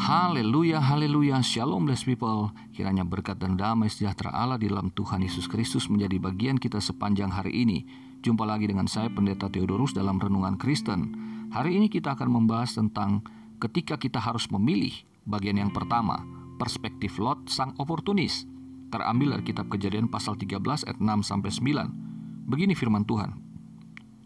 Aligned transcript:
Haleluya, 0.00 0.80
haleluya, 0.80 1.44
shalom 1.44 1.84
blessed 1.84 2.08
people. 2.08 2.48
Kiranya 2.72 3.04
berkat 3.04 3.36
dan 3.36 3.60
damai 3.60 3.92
sejahtera 3.92 4.32
Allah 4.32 4.56
di 4.56 4.64
dalam 4.64 4.88
Tuhan 4.88 5.20
Yesus 5.20 5.44
Kristus 5.44 5.92
menjadi 5.92 6.16
bagian 6.16 6.56
kita 6.56 6.80
sepanjang 6.80 7.28
hari 7.28 7.52
ini. 7.52 7.84
Jumpa 8.24 8.48
lagi 8.48 8.64
dengan 8.64 8.88
saya 8.88 9.12
Pendeta 9.12 9.52
Theodorus 9.52 9.92
dalam 9.92 10.16
Renungan 10.16 10.56
Kristen. 10.56 11.12
Hari 11.52 11.76
ini 11.76 11.92
kita 11.92 12.16
akan 12.16 12.32
membahas 12.32 12.80
tentang 12.80 13.20
ketika 13.60 14.00
kita 14.00 14.16
harus 14.16 14.48
memilih. 14.48 14.96
Bagian 15.28 15.60
yang 15.60 15.68
pertama, 15.68 16.24
perspektif 16.56 17.20
Lot 17.20 17.52
sang 17.52 17.76
oportunis. 17.76 18.48
Terambil 18.88 19.36
dari 19.36 19.52
kitab 19.52 19.68
Kejadian 19.68 20.08
pasal 20.08 20.40
13 20.40 20.88
ayat 20.88 20.96
6 20.96 21.28
sampai 21.28 21.52
9. 21.52 22.48
Begini 22.48 22.72
firman 22.72 23.04
Tuhan. 23.04 23.36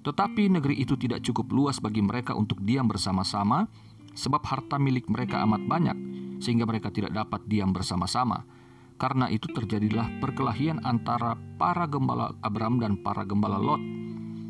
Tetapi 0.07 0.55
negeri 0.55 0.87
itu 0.87 0.95
tidak 0.95 1.27
cukup 1.27 1.51
luas 1.51 1.83
bagi 1.83 1.99
mereka 1.99 2.39
untuk 2.39 2.63
diam 2.63 2.87
bersama-sama 2.87 3.67
sebab 4.15 4.43
harta 4.47 4.79
milik 4.79 5.11
mereka 5.11 5.43
amat 5.45 5.63
banyak, 5.67 5.99
sehingga 6.41 6.65
mereka 6.65 6.91
tidak 6.91 7.15
dapat 7.15 7.45
diam 7.47 7.71
bersama-sama. 7.71 8.47
Karena 8.95 9.27
itu 9.27 9.51
terjadilah 9.51 10.23
perkelahian 10.23 10.81
antara 10.87 11.35
para 11.59 11.91
gembala 11.91 12.35
Abram 12.41 12.79
dan 12.79 13.03
para 13.03 13.27
gembala 13.27 13.59
Lot. 13.59 13.83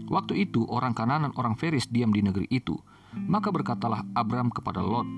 Waktu 0.04 0.44
itu 0.44 0.68
orang 0.68 0.92
Kanan 0.92 1.24
dan 1.24 1.32
orang 1.40 1.56
Feris 1.56 1.88
diam 1.88 2.12
di 2.12 2.20
negeri 2.20 2.44
itu. 2.52 2.76
Maka 3.14 3.48
berkatalah 3.48 4.04
Abram 4.12 4.52
kepada 4.52 4.84
Lot, 4.84 5.08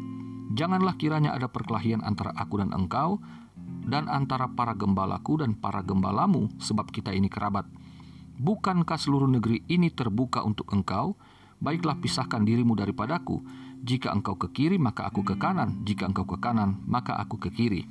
Janganlah 0.54 0.94
kiranya 0.94 1.34
ada 1.34 1.50
perkelahian 1.50 2.06
antara 2.06 2.30
aku 2.38 2.62
dan 2.62 2.70
engkau, 2.70 3.18
dan 3.86 4.06
antara 4.06 4.46
para 4.46 4.78
gembalaku 4.78 5.42
dan 5.42 5.58
para 5.58 5.82
gembalamu, 5.82 6.46
sebab 6.62 6.86
kita 6.94 7.10
ini 7.10 7.26
kerabat. 7.26 7.66
Bukankah 8.38 9.00
seluruh 9.00 9.26
negeri 9.26 9.66
ini 9.66 9.90
terbuka 9.90 10.46
untuk 10.46 10.70
engkau? 10.70 11.18
Baiklah 11.56 11.96
pisahkan 12.00 12.44
dirimu 12.44 12.76
daripadaku, 12.76 13.40
jika 13.86 14.12
engkau 14.12 14.34
ke 14.34 14.50
kiri, 14.52 14.80
maka 14.80 15.06
aku 15.08 15.22
ke 15.22 15.38
kanan. 15.38 15.84
Jika 15.86 16.08
engkau 16.08 16.26
ke 16.26 16.36
kanan, 16.40 16.80
maka 16.88 17.16
aku 17.16 17.36
ke 17.36 17.52
kiri. 17.52 17.84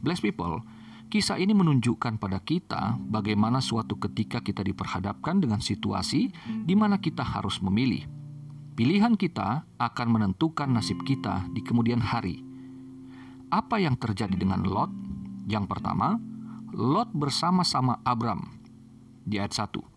Bless 0.00 0.24
people, 0.24 0.64
kisah 1.12 1.36
ini 1.36 1.52
menunjukkan 1.52 2.16
pada 2.16 2.40
kita 2.40 2.96
bagaimana 2.98 3.60
suatu 3.60 4.00
ketika 4.00 4.40
kita 4.40 4.64
diperhadapkan 4.64 5.38
dengan 5.38 5.60
situasi 5.60 6.32
di 6.64 6.74
mana 6.74 6.96
kita 6.98 7.20
harus 7.22 7.60
memilih. 7.60 8.08
Pilihan 8.74 9.12
kita 9.14 9.68
akan 9.76 10.08
menentukan 10.08 10.72
nasib 10.72 11.04
kita 11.04 11.44
di 11.52 11.60
kemudian 11.60 12.00
hari. 12.00 12.40
Apa 13.52 13.76
yang 13.76 13.98
terjadi 14.00 14.32
dengan 14.32 14.64
Lot? 14.64 14.88
Yang 15.50 15.68
pertama, 15.68 16.16
Lot 16.72 17.12
bersama-sama 17.12 18.00
Abram. 18.06 18.46
Di 19.26 19.36
ayat 19.36 19.52
1. 19.52 19.89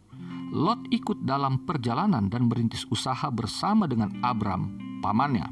Lot 0.53 0.85
ikut 0.93 1.25
dalam 1.25 1.65
perjalanan 1.65 2.29
dan 2.29 2.45
berintis 2.45 2.85
usaha 2.93 3.25
bersama 3.33 3.89
dengan 3.89 4.21
Abram 4.21 4.77
pamannya. 5.01 5.49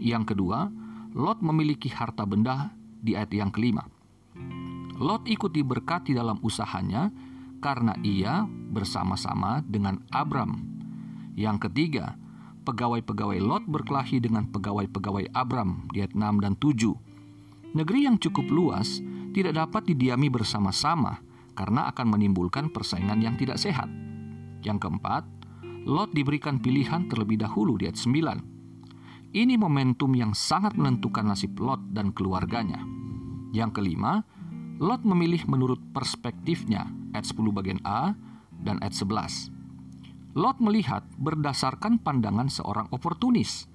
Yang 0.00 0.32
kedua, 0.32 0.72
Lot 1.12 1.44
memiliki 1.44 1.92
harta 1.92 2.24
benda 2.24 2.72
di 3.04 3.12
ayat 3.12 3.36
yang 3.36 3.52
kelima. 3.52 3.84
Lot 4.96 5.28
ikut 5.28 5.52
diberkati 5.52 6.16
dalam 6.16 6.40
usahanya 6.40 7.12
karena 7.60 7.92
ia 8.00 8.48
bersama-sama 8.48 9.60
dengan 9.60 10.00
Abram. 10.08 10.56
Yang 11.36 11.68
ketiga, 11.68 12.16
pegawai-pegawai 12.64 13.44
Lot 13.44 13.68
berkelahi 13.68 14.24
dengan 14.24 14.48
pegawai-pegawai 14.48 15.36
Abram 15.36 15.84
di 15.92 16.00
ayat 16.00 16.16
6 16.16 16.40
dan 16.40 16.56
7. 16.56 17.76
Negeri 17.76 18.08
yang 18.08 18.16
cukup 18.16 18.48
luas 18.48 19.04
tidak 19.36 19.52
dapat 19.52 19.84
didiami 19.84 20.32
bersama-sama 20.32 21.20
karena 21.52 21.92
akan 21.92 22.16
menimbulkan 22.16 22.72
persaingan 22.72 23.20
yang 23.20 23.36
tidak 23.36 23.60
sehat. 23.60 24.13
Yang 24.64 24.88
keempat, 24.88 25.22
Lot 25.84 26.16
diberikan 26.16 26.58
pilihan 26.58 27.06
terlebih 27.12 27.36
dahulu 27.44 27.76
di 27.76 27.84
ayat 27.84 28.00
9 28.00 28.54
ini 29.34 29.58
momentum 29.58 30.14
yang 30.14 30.30
sangat 30.30 30.78
menentukan 30.78 31.26
nasib 31.26 31.58
Lot 31.58 31.90
dan 31.90 32.14
keluarganya. 32.14 32.78
Yang 33.50 33.82
kelima, 33.82 34.22
Lot 34.78 35.02
memilih 35.02 35.42
menurut 35.50 35.82
perspektifnya, 35.90 36.86
ayat 37.10 37.26
10 37.26 37.50
bagian 37.50 37.82
A 37.82 38.14
dan 38.62 38.78
ayat 38.78 38.94
11. 38.94 40.38
Lot 40.38 40.62
melihat 40.62 41.02
berdasarkan 41.18 41.98
pandangan 41.98 42.46
seorang 42.46 42.86
oportunis. 42.94 43.66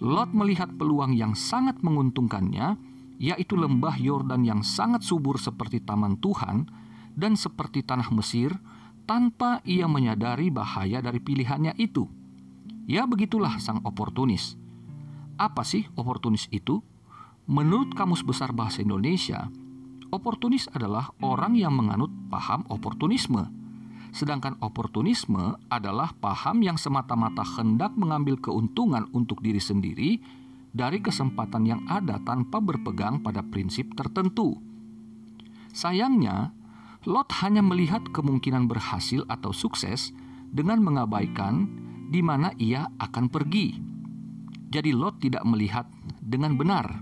Lot 0.00 0.32
melihat 0.32 0.72
peluang 0.80 1.12
yang 1.12 1.36
sangat 1.36 1.76
menguntungkannya, 1.84 2.80
yaitu 3.20 3.52
lembah 3.52 4.00
Yordan 4.00 4.48
yang 4.48 4.64
sangat 4.64 5.04
subur 5.04 5.36
seperti 5.36 5.84
taman 5.84 6.16
Tuhan 6.24 6.72
dan 7.12 7.36
seperti 7.36 7.84
tanah 7.84 8.08
Mesir, 8.16 8.56
tanpa 9.06 9.62
ia 9.62 9.86
menyadari 9.86 10.50
bahaya 10.50 11.00
dari 11.00 11.22
pilihannya 11.22 11.78
itu. 11.78 12.10
Ya 12.86 13.06
begitulah 13.06 13.58
sang 13.62 13.82
oportunis 13.82 14.58
apa 15.36 15.62
sih 15.68 15.84
oportunis 16.00 16.48
itu? 16.48 16.80
Menurut 17.46 17.92
Kamus 17.94 18.24
Besar 18.26 18.50
Bahasa 18.56 18.82
Indonesia, 18.82 19.46
oportunis 20.10 20.66
adalah 20.72 21.12
orang 21.22 21.54
yang 21.54 21.76
menganut 21.76 22.10
paham 22.32 22.64
oportunisme. 22.72 23.46
Sedangkan 24.16 24.56
oportunisme 24.64 25.60
adalah 25.68 26.16
paham 26.16 26.64
yang 26.64 26.80
semata-mata 26.80 27.44
hendak 27.44 27.92
mengambil 27.94 28.40
keuntungan 28.40 29.06
untuk 29.12 29.44
diri 29.44 29.60
sendiri 29.60 30.18
dari 30.72 31.04
kesempatan 31.04 31.68
yang 31.68 31.84
ada 31.84 32.16
tanpa 32.24 32.58
berpegang 32.58 33.20
pada 33.20 33.44
prinsip 33.44 33.92
tertentu. 33.92 34.56
Sayangnya, 35.76 36.56
Lot 37.06 37.30
hanya 37.38 37.62
melihat 37.62 38.02
kemungkinan 38.10 38.66
berhasil 38.66 39.22
atau 39.30 39.54
sukses 39.54 40.10
dengan 40.50 40.82
mengabaikan 40.82 41.70
di 42.10 42.18
mana 42.18 42.50
ia 42.58 42.90
akan 42.98 43.30
pergi. 43.30 43.78
Jadi 44.66 44.90
Lot 44.90 45.22
tidak 45.22 45.46
melihat 45.46 45.86
dengan 46.18 46.58
benar. 46.58 46.98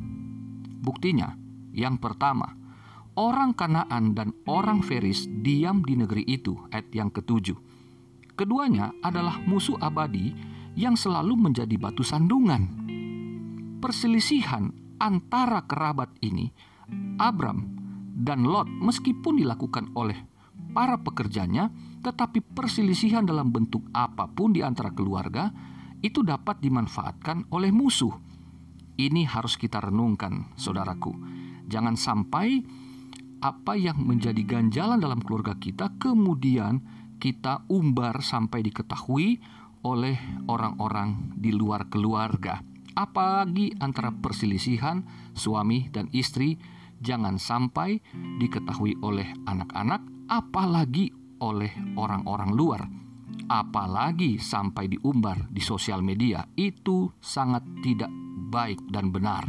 Buktinya, 0.84 1.32
yang 1.72 1.96
pertama, 1.96 2.52
orang 3.16 3.56
Kanaan 3.56 4.12
dan 4.12 4.36
orang 4.44 4.84
Feris 4.84 5.24
diam 5.40 5.80
di 5.80 5.96
negeri 5.96 6.28
itu, 6.28 6.52
ayat 6.68 6.92
yang 6.92 7.08
ketujuh. 7.08 7.56
Keduanya 8.36 8.92
adalah 9.00 9.40
musuh 9.48 9.80
abadi 9.80 10.36
yang 10.76 11.00
selalu 11.00 11.48
menjadi 11.48 11.80
batu 11.80 12.04
sandungan. 12.04 12.68
Perselisihan 13.80 14.68
antara 15.00 15.64
kerabat 15.64 16.12
ini, 16.20 16.52
Abram 17.16 17.83
dan 18.14 18.46
Lot 18.46 18.70
meskipun 18.70 19.42
dilakukan 19.42 19.90
oleh 19.98 20.16
para 20.70 21.02
pekerjanya, 21.02 21.70
tetapi 22.00 22.54
perselisihan 22.54 23.26
dalam 23.26 23.50
bentuk 23.50 23.82
apa 23.90 24.30
pun 24.30 24.54
di 24.54 24.62
antara 24.62 24.94
keluarga 24.94 25.50
itu 25.98 26.22
dapat 26.22 26.62
dimanfaatkan 26.62 27.50
oleh 27.50 27.74
musuh. 27.74 28.14
Ini 28.94 29.26
harus 29.26 29.58
kita 29.58 29.82
renungkan, 29.82 30.54
saudaraku. 30.54 31.10
Jangan 31.66 31.98
sampai 31.98 32.62
apa 33.42 33.74
yang 33.74 33.98
menjadi 33.98 34.40
ganjalan 34.46 35.02
dalam 35.02 35.18
keluarga 35.20 35.58
kita 35.58 35.98
kemudian 35.98 36.80
kita 37.18 37.66
umbar 37.68 38.22
sampai 38.22 38.62
diketahui 38.62 39.42
oleh 39.84 40.16
orang-orang 40.48 41.34
di 41.36 41.52
luar 41.52 41.90
keluarga. 41.92 42.64
Apalagi 42.94 43.74
antara 43.82 44.14
perselisihan 44.14 45.02
suami 45.34 45.90
dan 45.90 46.06
istri, 46.14 46.56
jangan 47.00 47.40
sampai 47.40 47.98
diketahui 48.38 48.98
oleh 49.02 49.26
anak-anak, 49.46 50.02
apalagi 50.30 51.10
oleh 51.40 51.70
orang-orang 51.98 52.52
luar 52.54 52.82
apalagi 53.48 54.40
sampai 54.40 54.88
diumbar 54.88 55.48
di 55.52 55.60
sosial 55.60 56.00
media, 56.00 56.44
itu 56.56 57.10
sangat 57.20 57.64
tidak 57.84 58.10
baik 58.48 58.80
dan 58.88 59.12
benar. 59.12 59.44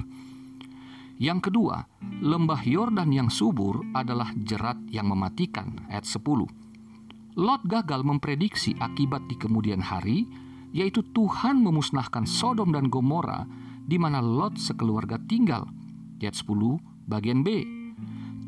Yang 1.15 1.47
kedua, 1.51 1.87
lembah 2.19 2.59
Yordan 2.67 3.07
yang 3.15 3.31
subur 3.31 3.79
adalah 3.95 4.35
jerat 4.35 4.75
yang 4.91 5.07
mematikan, 5.07 5.87
ayat 5.87 6.03
10. 6.03 7.39
Lot 7.39 7.61
gagal 7.67 8.03
memprediksi 8.03 8.75
akibat 8.79 9.23
di 9.31 9.35
kemudian 9.39 9.79
hari, 9.79 10.27
yaitu 10.75 11.03
Tuhan 11.15 11.63
memusnahkan 11.63 12.27
Sodom 12.27 12.75
dan 12.75 12.91
Gomora 12.91 13.47
di 13.87 13.95
mana 13.95 14.19
Lot 14.19 14.59
sekeluarga 14.59 15.15
tinggal. 15.23 15.71
Ayat 16.19 16.35
10 16.35 16.94
bagian 17.05 17.41
B. 17.41 17.63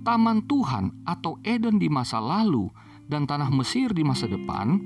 Taman 0.03 0.45
Tuhan 0.47 1.03
atau 1.03 1.37
Eden 1.43 1.79
di 1.79 1.91
masa 1.91 2.17
lalu 2.23 2.71
dan 3.07 3.27
tanah 3.27 3.51
Mesir 3.51 3.91
di 3.91 4.03
masa 4.03 4.27
depan 4.27 4.79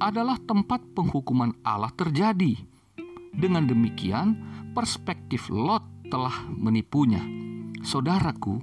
adalah 0.00 0.38
tempat 0.40 0.80
penghukuman 0.96 1.54
Allah 1.62 1.92
terjadi. 1.92 2.56
Dengan 3.30 3.66
demikian, 3.66 4.38
perspektif 4.72 5.50
Lot 5.52 6.10
telah 6.10 6.50
menipunya. 6.50 7.22
Saudaraku, 7.82 8.58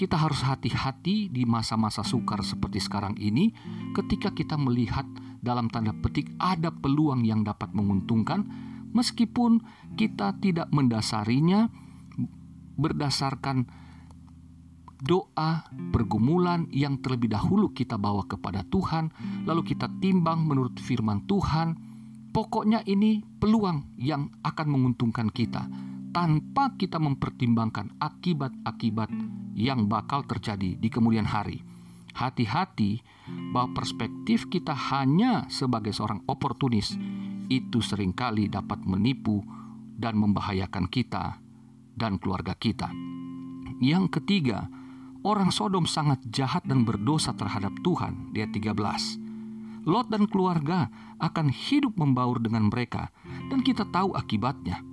kita 0.00 0.16
harus 0.16 0.40
hati-hati 0.40 1.28
di 1.28 1.44
masa-masa 1.44 2.00
sukar 2.00 2.40
seperti 2.40 2.80
sekarang 2.80 3.20
ini 3.20 3.52
ketika 3.92 4.32
kita 4.32 4.56
melihat 4.56 5.04
dalam 5.44 5.68
tanda 5.68 5.92
petik 5.92 6.32
ada 6.40 6.72
peluang 6.72 7.20
yang 7.20 7.44
dapat 7.44 7.72
menguntungkan 7.76 8.48
meskipun 8.96 9.60
kita 10.00 10.40
tidak 10.40 10.72
mendasarinya 10.72 11.68
berdasarkan 12.80 13.68
doa, 15.00 15.64
pergumulan 15.92 16.68
yang 16.70 17.00
terlebih 17.00 17.32
dahulu 17.32 17.72
kita 17.72 17.96
bawa 17.96 18.28
kepada 18.28 18.64
Tuhan, 18.68 19.10
lalu 19.48 19.74
kita 19.74 19.88
timbang 20.00 20.44
menurut 20.44 20.76
firman 20.78 21.24
Tuhan. 21.24 21.88
Pokoknya 22.30 22.86
ini 22.86 23.24
peluang 23.42 23.98
yang 23.98 24.30
akan 24.46 24.66
menguntungkan 24.70 25.34
kita. 25.34 25.66
tanpa 26.10 26.74
kita 26.74 26.98
mempertimbangkan 26.98 27.94
akibat-akibat 28.02 29.10
yang 29.54 29.86
bakal 29.86 30.26
terjadi 30.26 30.74
di 30.78 30.88
kemudian 30.90 31.26
hari. 31.26 31.62
Hati-hati 32.10 32.98
bahwa 33.54 33.78
perspektif 33.78 34.50
kita 34.50 34.74
hanya 34.74 35.46
sebagai 35.46 35.94
seorang 35.94 36.26
oportunis 36.26 36.98
itu 37.46 37.78
sering 37.78 38.10
kali 38.10 38.50
dapat 38.50 38.82
menipu 38.82 39.42
dan 39.94 40.18
membahayakan 40.18 40.90
kita 40.90 41.38
dan 41.94 42.18
keluarga 42.18 42.58
kita. 42.58 42.90
Yang 43.78 44.20
ketiga, 44.20 44.66
orang 45.24 45.52
Sodom 45.52 45.84
sangat 45.84 46.20
jahat 46.28 46.64
dan 46.64 46.84
berdosa 46.84 47.36
terhadap 47.36 47.72
Tuhan. 47.84 48.32
Dia 48.32 48.48
13. 48.48 49.86
Lot 49.88 50.12
dan 50.12 50.28
keluarga 50.28 50.92
akan 51.20 51.48
hidup 51.48 51.96
membaur 51.96 52.36
dengan 52.40 52.68
mereka 52.68 53.08
dan 53.48 53.64
kita 53.64 53.88
tahu 53.88 54.12
akibatnya. 54.12 54.84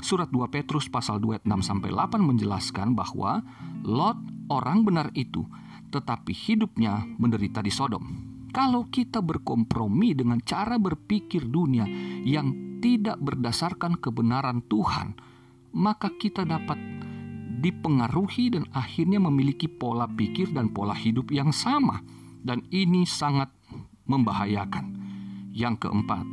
Surat 0.00 0.32
2 0.32 0.48
Petrus 0.48 0.88
pasal 0.88 1.20
26 1.20 1.44
sampai 1.60 1.92
8 1.92 2.16
menjelaskan 2.24 2.96
bahwa 2.96 3.44
Lot 3.84 4.16
orang 4.48 4.84
benar 4.84 5.12
itu 5.12 5.44
tetapi 5.90 6.30
hidupnya 6.32 7.02
menderita 7.18 7.60
di 7.60 7.68
Sodom. 7.68 8.30
Kalau 8.50 8.86
kita 8.90 9.22
berkompromi 9.22 10.14
dengan 10.14 10.42
cara 10.42 10.78
berpikir 10.78 11.46
dunia 11.46 11.86
yang 12.26 12.78
tidak 12.82 13.18
berdasarkan 13.22 13.98
kebenaran 13.98 14.64
Tuhan, 14.66 15.14
maka 15.74 16.10
kita 16.18 16.42
dapat 16.42 16.99
dipengaruhi 17.60 18.56
dan 18.56 18.64
akhirnya 18.72 19.20
memiliki 19.20 19.68
pola 19.68 20.08
pikir 20.08 20.50
dan 20.56 20.72
pola 20.72 20.96
hidup 20.96 21.28
yang 21.28 21.52
sama, 21.52 22.00
dan 22.40 22.64
ini 22.72 23.04
sangat 23.04 23.52
membahayakan. 24.08 24.96
Yang 25.52 25.86
keempat, 25.86 26.24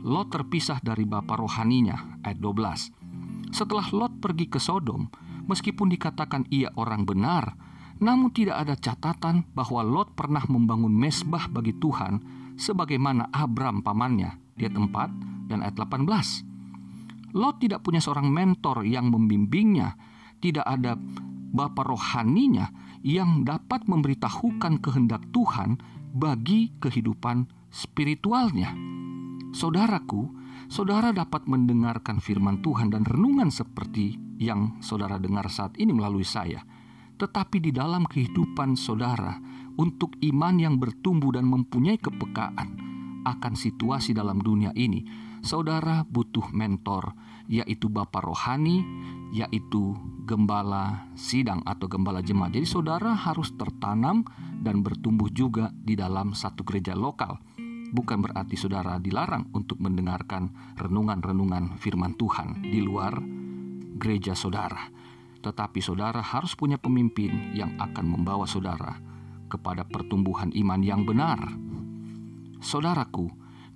Lot 0.00 0.32
terpisah 0.32 0.80
dari 0.80 1.04
bapa 1.04 1.36
rohaninya, 1.36 2.24
ayat 2.24 2.40
12. 2.40 3.52
Setelah 3.52 3.86
Lot 3.92 4.16
pergi 4.24 4.48
ke 4.48 4.56
Sodom, 4.56 5.12
meskipun 5.44 5.92
dikatakan 5.92 6.48
ia 6.48 6.72
orang 6.80 7.04
benar, 7.04 7.52
namun 8.00 8.32
tidak 8.32 8.64
ada 8.64 8.74
catatan 8.80 9.44
bahwa 9.52 9.84
Lot 9.84 10.16
pernah 10.16 10.40
membangun 10.48 10.94
mesbah 10.94 11.52
bagi 11.52 11.76
Tuhan 11.76 12.24
sebagaimana 12.56 13.28
Abram 13.28 13.84
pamannya. 13.84 14.56
Dia 14.56 14.72
tempat 14.72 15.12
dan 15.52 15.60
ayat 15.60 15.76
18. 15.76 17.36
Lot 17.36 17.56
tidak 17.60 17.84
punya 17.84 18.00
seorang 18.00 18.32
mentor 18.32 18.88
yang 18.88 19.12
membimbingnya, 19.12 19.94
tidak 20.40 20.66
ada 20.66 20.96
bapa 21.50 21.84
rohaninya 21.84 22.72
yang 23.04 23.44
dapat 23.44 23.88
memberitahukan 23.88 24.80
kehendak 24.80 25.24
Tuhan 25.32 25.80
bagi 26.12 26.74
kehidupan 26.82 27.48
spiritualnya. 27.70 28.74
Saudaraku, 29.54 30.30
saudara 30.66 31.14
dapat 31.14 31.46
mendengarkan 31.46 32.18
firman 32.18 32.60
Tuhan 32.60 32.90
dan 32.90 33.06
renungan 33.06 33.48
seperti 33.48 34.18
yang 34.40 34.80
saudara 34.82 35.20
dengar 35.20 35.46
saat 35.48 35.76
ini 35.78 35.94
melalui 35.94 36.26
saya. 36.26 36.62
Tetapi 37.20 37.60
di 37.60 37.70
dalam 37.70 38.08
kehidupan 38.08 38.74
saudara, 38.80 39.36
untuk 39.76 40.16
iman 40.24 40.56
yang 40.56 40.76
bertumbuh 40.80 41.36
dan 41.36 41.48
mempunyai 41.48 42.00
kepekaan 42.00 42.89
akan 43.26 43.54
situasi 43.56 44.16
dalam 44.16 44.40
dunia 44.40 44.70
ini, 44.76 45.04
saudara 45.40 46.04
butuh 46.08 46.48
mentor, 46.52 47.12
yaitu 47.50 47.90
Bapak 47.90 48.24
Rohani, 48.24 48.84
yaitu 49.34 49.96
gembala 50.26 51.10
sidang 51.18 51.64
atau 51.66 51.86
gembala 51.90 52.22
jemaat. 52.22 52.54
Jadi 52.54 52.66
saudara 52.66 53.14
harus 53.14 53.50
tertanam 53.54 54.22
dan 54.60 54.84
bertumbuh 54.84 55.30
juga 55.32 55.72
di 55.74 55.96
dalam 55.96 56.36
satu 56.36 56.62
gereja 56.62 56.94
lokal 56.94 57.38
bukan 57.90 58.22
berarti 58.22 58.54
saudara 58.54 59.02
dilarang 59.02 59.50
untuk 59.52 59.82
mendengarkan 59.82 60.50
renungan-renungan 60.78 61.76
firman 61.76 62.14
Tuhan 62.14 62.62
di 62.62 62.78
luar 62.80 63.18
gereja 63.98 64.32
saudara. 64.32 64.88
Tetapi 65.40 65.80
saudara 65.82 66.22
harus 66.22 66.54
punya 66.54 66.78
pemimpin 66.78 67.52
yang 67.56 67.74
akan 67.76 68.06
membawa 68.06 68.46
saudara 68.46 68.96
kepada 69.50 69.82
pertumbuhan 69.82 70.54
iman 70.54 70.80
yang 70.80 71.02
benar. 71.02 71.69
Saudaraku, 72.70 73.26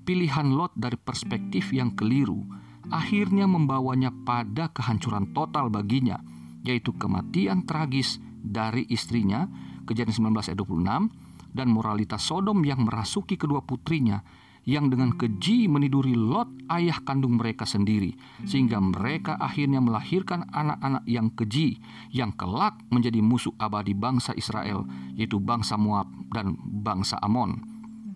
pilihan 0.07 0.55
Lot 0.55 0.71
dari 0.79 0.95
perspektif 0.95 1.75
yang 1.75 1.99
keliru 1.99 2.47
akhirnya 2.95 3.51
membawanya 3.51 4.15
pada 4.23 4.71
kehancuran 4.71 5.35
total 5.35 5.67
baginya, 5.67 6.23
yaitu 6.63 6.95
kematian 6.95 7.67
tragis 7.67 8.23
dari 8.39 8.87
istrinya, 8.87 9.51
kejadian 9.83 10.31
19 10.31 10.47
ayat 10.47 10.59
26, 10.63 11.11
dan 11.51 11.67
moralitas 11.75 12.23
Sodom 12.23 12.63
yang 12.63 12.87
merasuki 12.87 13.35
kedua 13.35 13.67
putrinya 13.67 14.23
yang 14.63 14.89
dengan 14.89 15.11
keji 15.19 15.67
meniduri 15.67 16.15
Lot 16.15 16.49
ayah 16.71 16.97
kandung 17.03 17.37
mereka 17.37 17.69
sendiri 17.69 18.17
sehingga 18.49 18.81
mereka 18.81 19.37
akhirnya 19.37 19.83
melahirkan 19.83 20.49
anak-anak 20.55 21.05
yang 21.05 21.29
keji 21.37 21.83
yang 22.15 22.33
kelak 22.33 22.79
menjadi 22.89 23.21
musuh 23.21 23.53
abadi 23.61 23.93
bangsa 23.93 24.33
Israel 24.39 24.89
yaitu 25.19 25.37
bangsa 25.37 25.77
Moab 25.77 26.09
dan 26.33 26.57
bangsa 26.63 27.21
Amon. 27.21 27.74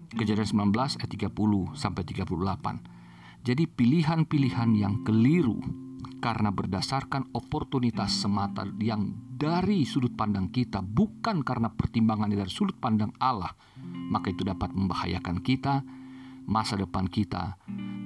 Kejadian 0.09 0.73
19 0.73 0.73
ayat 0.73 1.11
30 1.11 1.77
sampai 1.77 2.03
38. 2.05 3.45
Jadi 3.45 3.65
pilihan-pilihan 3.69 4.71
yang 4.77 5.05
keliru 5.05 5.61
karena 6.19 6.51
berdasarkan 6.51 7.31
oportunitas 7.37 8.11
semata 8.11 8.67
yang 8.83 9.15
dari 9.39 9.87
sudut 9.87 10.11
pandang 10.19 10.51
kita, 10.51 10.83
bukan 10.83 11.47
karena 11.47 11.71
pertimbangan 11.71 12.33
dari 12.33 12.51
sudut 12.51 12.75
pandang 12.75 13.15
Allah, 13.23 13.55
maka 14.11 14.35
itu 14.35 14.43
dapat 14.43 14.75
membahayakan 14.75 15.39
kita, 15.45 15.87
masa 16.49 16.75
depan 16.75 17.07
kita, 17.07 17.55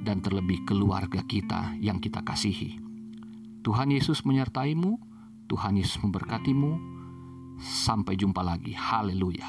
dan 0.05 0.21
terlebih 0.21 0.67
keluarga 0.69 1.25
kita 1.25 1.73
yang 1.81 2.03
kita 2.03 2.21
kasihi. 2.21 2.83
Tuhan 3.63 3.95
Yesus 3.95 4.27
menyertaimu, 4.27 4.99
Tuhan 5.47 5.79
Yesus 5.79 6.03
memberkatimu. 6.03 6.93
Sampai 7.63 8.19
jumpa 8.19 8.43
lagi. 8.43 8.75
Haleluya. 8.75 9.47